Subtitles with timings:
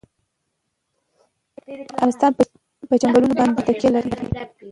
[1.91, 2.31] افغانستان
[2.89, 4.11] په چنګلونه باندې تکیه لري.